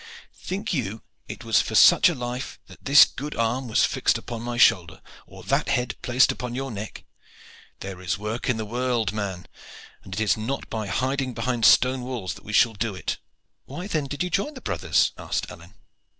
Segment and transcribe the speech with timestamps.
[0.33, 4.41] Think you it was for such a life that this good arm was fixed upon
[4.41, 7.03] my shoulder, or that head placed upon your neck?
[7.81, 9.47] There is work in the world, man,
[10.01, 13.19] and it is not by hiding behind stone walls that we shall do it."
[13.65, 15.75] "Why, then, did you join the brothers?" asked Alleyne.